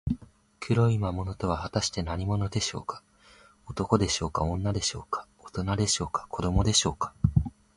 [0.59, 3.03] 黒い魔物とは、はたして何者でしょうか。
[3.67, 7.13] 男でしょうか、女でしょうか、おとなでしょうか、子どもでしょうか。